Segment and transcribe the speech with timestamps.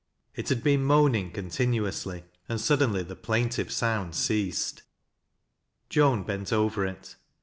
[0.33, 4.81] It had been moaning continuously, and suddenly the plaintive sound ceased.
[5.89, 7.17] Joan bent over it.